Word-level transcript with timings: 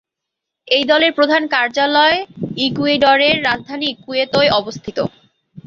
এই 0.67 0.83
দলের 0.83 1.11
প্রধান 1.13 1.43
কার্যালয় 1.47 2.17
ইকুয়েডরের 2.57 3.35
রাজধানী 3.47 3.89
কুইতোয় 4.03 4.49
অবস্থিত। 4.51 4.97